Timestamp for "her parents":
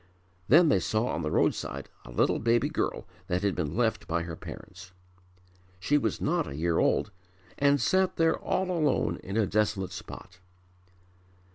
4.23-4.93